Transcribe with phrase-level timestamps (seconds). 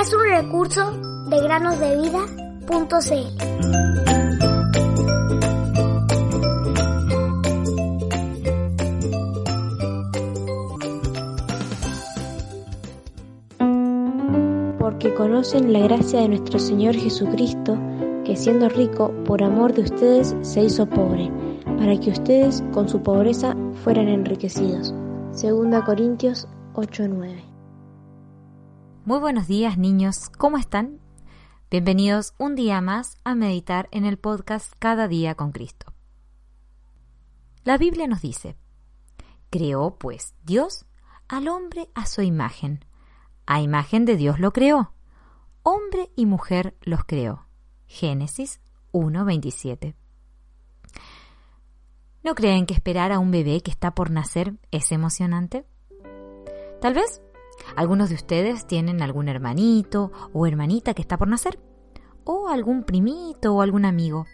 [0.00, 0.92] es un recurso
[1.28, 2.36] de granosdevida.cl.
[14.78, 17.76] porque conocen la gracia de nuestro Señor Jesucristo,
[18.24, 21.30] que siendo rico, por amor de ustedes se hizo pobre,
[21.76, 24.94] para que ustedes con su pobreza fueran enriquecidos.
[25.32, 27.55] Segunda Corintios 8:9.
[29.06, 30.98] Muy buenos días niños, ¿cómo están?
[31.70, 35.92] Bienvenidos un día más a meditar en el podcast Cada día con Cristo.
[37.62, 38.56] La Biblia nos dice,
[39.48, 40.86] creó pues Dios
[41.28, 42.84] al hombre a su imagen,
[43.46, 44.92] a imagen de Dios lo creó,
[45.62, 47.46] hombre y mujer los creó.
[47.86, 49.94] Génesis 1:27.
[52.24, 55.64] ¿No creen que esperar a un bebé que está por nacer es emocionante?
[56.80, 57.22] Tal vez
[57.74, 61.58] algunos de ustedes tienen algún hermanito o hermanita que está por nacer,
[62.24, 64.26] o algún primito o algún amigo.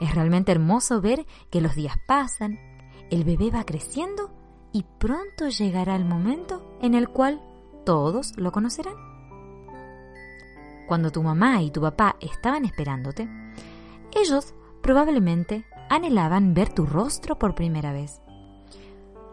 [0.00, 2.58] Es realmente hermoso ver que los días pasan,
[3.10, 4.30] el bebé va creciendo
[4.72, 7.42] y pronto llegará el momento en el cual
[7.84, 8.94] todos lo conocerán.
[10.86, 13.28] Cuando tu mamá y tu papá estaban esperándote,
[14.12, 18.20] ellos probablemente anhelaban ver tu rostro por primera vez.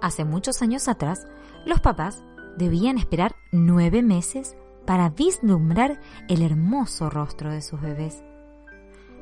[0.02, 1.26] Hace muchos años atrás,
[1.66, 2.24] los papás
[2.58, 4.56] debían esperar nueve meses
[4.86, 8.24] para vislumbrar el hermoso rostro de sus bebés.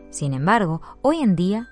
[0.10, 1.70] Sin embargo, hoy en día,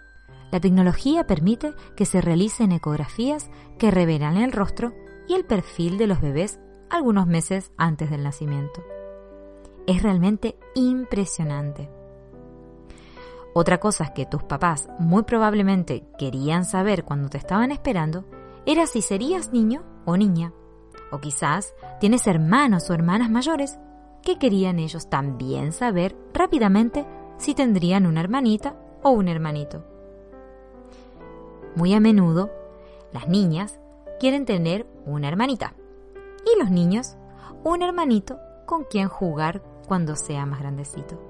[0.52, 4.94] la tecnología permite que se realicen ecografías que revelan el rostro
[5.28, 6.60] y el perfil de los bebés
[6.90, 8.84] algunos meses antes del nacimiento.
[9.88, 11.90] Es realmente impresionante.
[13.54, 18.26] Otra cosa que tus papás muy probablemente querían saber cuando te estaban esperando
[18.66, 20.54] era si serías niño o niña.
[21.14, 23.78] O quizás tienes hermanos o hermanas mayores
[24.24, 27.06] que querían ellos también saber rápidamente
[27.38, 29.86] si tendrían una hermanita o un hermanito.
[31.76, 32.50] Muy a menudo,
[33.12, 33.80] las niñas
[34.20, 35.76] quieren tener una hermanita
[36.52, 37.16] y los niños
[37.64, 41.22] un hermanito con quien jugar cuando sea más grandecito.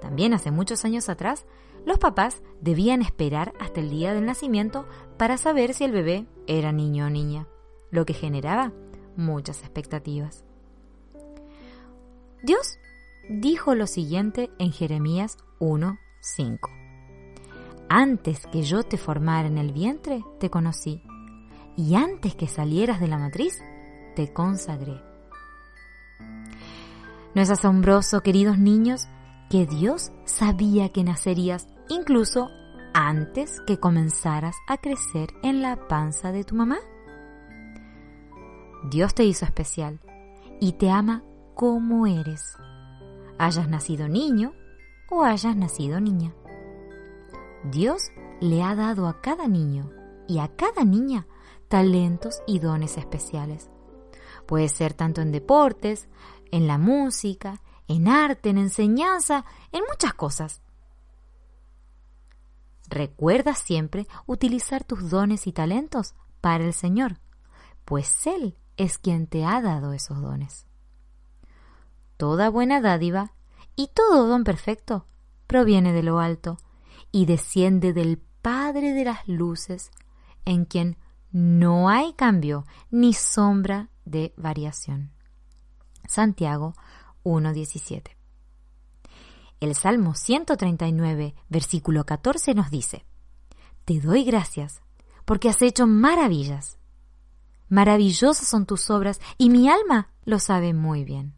[0.00, 1.44] También hace muchos años atrás,
[1.84, 6.70] los papás debían esperar hasta el día del nacimiento para saber si el bebé era
[6.70, 7.48] niño o niña,
[7.94, 8.72] lo que generaba
[9.16, 10.44] muchas expectativas.
[12.42, 12.78] Dios
[13.30, 16.68] dijo lo siguiente en Jeremías 1:5.
[17.88, 21.02] Antes que yo te formara en el vientre, te conocí,
[21.76, 23.62] y antes que salieras de la matriz,
[24.16, 25.00] te consagré.
[27.34, 29.08] ¿No es asombroso, queridos niños,
[29.50, 32.48] que Dios sabía que nacerías incluso
[32.92, 36.78] antes que comenzaras a crecer en la panza de tu mamá?
[38.90, 39.98] Dios te hizo especial
[40.60, 41.24] y te ama
[41.54, 42.58] como eres,
[43.38, 44.52] hayas nacido niño
[45.10, 46.34] o hayas nacido niña.
[47.64, 49.90] Dios le ha dado a cada niño
[50.28, 51.26] y a cada niña
[51.68, 53.70] talentos y dones especiales.
[54.46, 56.08] Puede ser tanto en deportes,
[56.50, 60.60] en la música, en arte, en enseñanza, en muchas cosas.
[62.90, 67.18] Recuerda siempre utilizar tus dones y talentos para el Señor,
[67.86, 70.66] pues Él es quien te ha dado esos dones.
[72.16, 73.32] Toda buena dádiva
[73.76, 75.06] y todo don perfecto
[75.46, 76.58] proviene de lo alto
[77.12, 79.90] y desciende del Padre de las Luces,
[80.44, 80.98] en quien
[81.32, 85.12] no hay cambio ni sombra de variación.
[86.06, 86.74] Santiago
[87.24, 88.10] 1.17.
[89.60, 93.06] El Salmo 139, versículo 14 nos dice,
[93.84, 94.82] Te doy gracias
[95.24, 96.78] porque has hecho maravillas.
[97.74, 101.34] Maravillosas son tus obras y mi alma lo sabe muy bien.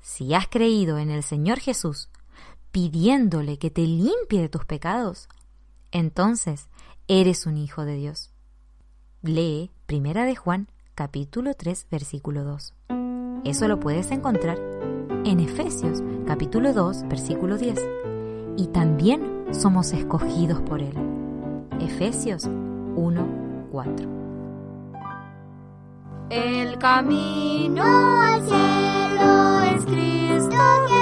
[0.00, 2.08] Si has creído en el Señor Jesús,
[2.72, 5.28] pidiéndole que te limpie de tus pecados,
[5.92, 6.68] entonces
[7.06, 8.32] eres un hijo de Dios.
[9.22, 10.66] Lee Primera de Juan,
[10.96, 12.74] capítulo 3, versículo 2.
[13.44, 14.58] Eso lo puedes encontrar
[15.24, 17.78] en Efesios, capítulo 2, versículo 10.
[18.56, 20.96] Y también somos escogidos por Él.
[21.78, 22.48] Efesios
[22.96, 24.21] 1:4.
[26.32, 31.01] El camino al cielo es Cristo